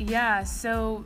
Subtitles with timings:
[0.00, 1.04] Yeah, so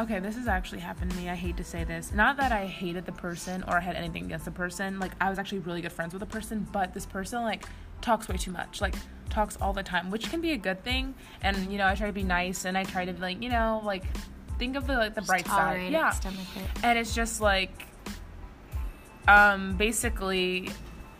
[0.00, 1.28] okay, this has actually happened to me.
[1.28, 2.12] I hate to say this.
[2.12, 4.98] Not that I hated the person or I had anything against the person.
[4.98, 7.64] Like I was actually really good friends with the person, but this person like
[8.00, 8.80] talks way too much.
[8.80, 8.94] Like
[9.30, 11.14] talks all the time, which can be a good thing.
[11.40, 13.48] And you know, I try to be nice and I try to be like, you
[13.48, 14.04] know, like
[14.58, 15.80] think of the like the Just bright side.
[15.82, 16.12] it, Yeah.
[16.12, 16.34] it.
[16.82, 17.86] And it's just like
[19.28, 20.68] um basically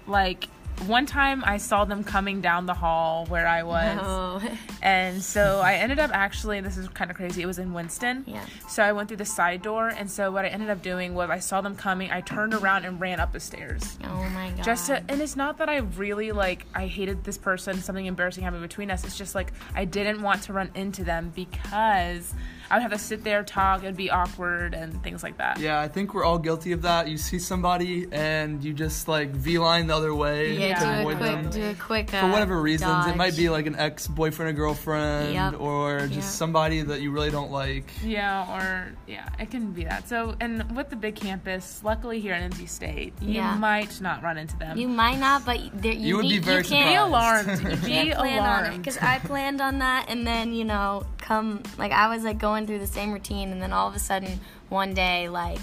[0.06, 0.48] like
[0.86, 4.42] one time I saw them coming down the hall where I was.
[4.82, 8.24] And so I ended up actually, this is kind of crazy, it was in Winston.
[8.26, 8.44] Yeah.
[8.68, 11.30] So I went through the side door, and so what I ended up doing was
[11.30, 13.96] I saw them coming, I turned around and ran up the stairs.
[14.02, 14.64] Oh my god.
[14.64, 18.42] Just to, and it's not that I really like, I hated this person, something embarrassing
[18.42, 19.04] happened between us.
[19.04, 22.34] It's just like, I didn't want to run into them because
[22.72, 25.58] I would have to sit there, talk, it'd be awkward, and things like that.
[25.60, 27.06] Yeah, I think we're all guilty of that.
[27.06, 30.84] You see somebody and you just like V line the other way yeah, Yeah, to
[30.86, 31.50] do a avoid quick, them.
[31.50, 32.14] do a quick.
[32.14, 35.60] Uh, For whatever reasons, it might be like an ex boyfriend or girlfriend, Yep.
[35.60, 36.24] or just Yep.
[36.24, 37.92] somebody that you really don't like.
[38.02, 40.08] Yeah, or yeah, it can be that.
[40.08, 43.54] So, and with the big campus, luckily here at NC State, you Yeah.
[43.56, 44.78] might not run into them.
[44.78, 47.48] You might not, but there, you, You would be need, very you can't, be alarmed.
[47.62, 48.76] You be can't plan on it alarmed.
[48.78, 52.66] because I planned on that, and then you know, come like I was like going
[52.66, 55.60] through the same routine, and then all of a sudden one day, like,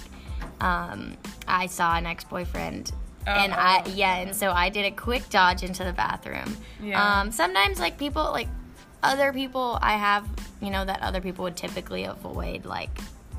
[0.60, 1.16] um,
[1.46, 2.90] I saw an ex boyfriend.
[3.26, 6.56] And I yeah, and so I did a quick dodge into the bathroom.
[6.82, 7.20] Yeah.
[7.20, 8.48] Um, sometimes like people like
[9.02, 10.26] other people I have
[10.60, 12.90] you know that other people would typically avoid like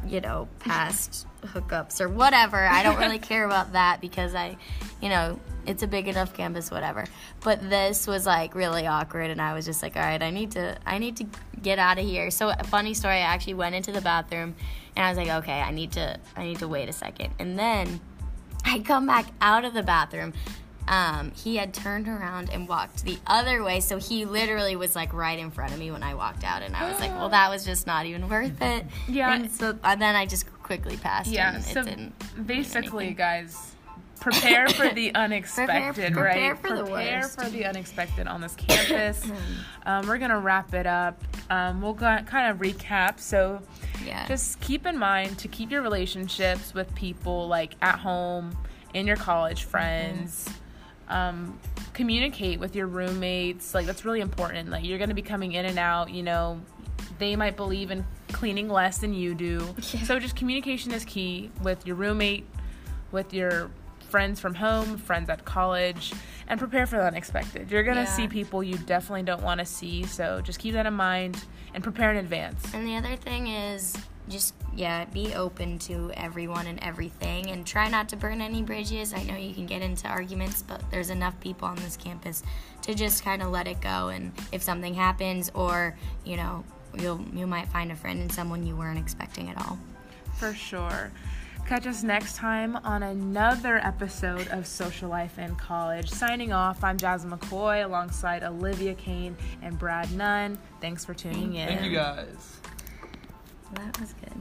[0.08, 2.58] you know past hookups or whatever.
[2.58, 4.56] I don't really care about that because I
[5.02, 7.06] you know it's a big enough campus whatever.
[7.42, 10.52] But this was like really awkward and I was just like all right I need
[10.52, 11.26] to I need to
[11.62, 12.32] get out of here.
[12.32, 14.56] So funny story I actually went into the bathroom
[14.96, 17.58] and I was like okay I need to I need to wait a second and
[17.58, 18.00] then
[18.66, 20.34] I come back out of the bathroom.
[20.88, 25.14] Um, he had turned around and walked the other way, so he literally was like
[25.14, 27.50] right in front of me when I walked out, and I was like, "Well, that
[27.50, 29.34] was just not even worth it." Yeah.
[29.34, 31.30] And so and then I just quickly passed.
[31.30, 32.14] yeah, and so didn't.
[32.48, 33.76] basically, guys,
[34.22, 36.58] prepare for the unexpected, prepare right?
[36.60, 37.42] for the prepare worst.
[37.42, 39.30] for the unexpected on this campus.
[39.86, 41.22] um, we're gonna wrap it up.
[41.50, 43.20] Um, we'll go, kind of recap.
[43.20, 43.62] So,
[44.06, 44.26] Yeah.
[44.28, 48.56] just keep in mind to keep your relationships with people like at home,
[48.94, 50.48] in your college friends.
[51.10, 51.60] Um,
[51.94, 53.74] communicate with your roommates.
[53.74, 54.70] Like that's really important.
[54.70, 56.10] Like you're gonna be coming in and out.
[56.10, 56.62] You know,
[57.20, 59.60] they might believe in cleaning less than you do.
[59.94, 60.04] Yeah.
[60.04, 62.46] So just communication is key with your roommate,
[63.12, 63.70] with your
[64.12, 66.14] friends from home, friends at college,
[66.48, 67.72] and prepare for the unexpected.
[67.72, 68.06] You're gonna Yeah.
[68.18, 70.04] see people you definitely don't want to see.
[70.06, 72.74] So just keep that in mind and prepare in advance.
[72.74, 73.96] And the other thing is
[74.30, 79.14] just yeah, be open to everyone and everything and try not to burn any bridges.
[79.14, 82.42] I know you can get into arguments, but there's enough people on this campus
[82.84, 86.64] to just kind of let it go and if something happens or, you know,
[86.98, 89.78] you'll you might find a friend in someone you weren't expecting at all.
[90.36, 91.12] For sure.
[91.72, 96.10] Catch us next time on another episode of Social Life in College.
[96.10, 100.58] Signing off, I'm Jasmine McCoy alongside Olivia Kane and Brad Nunn.
[100.82, 101.70] Thanks for tuning in.
[101.70, 102.58] Thank you guys.
[103.76, 104.34] That was good.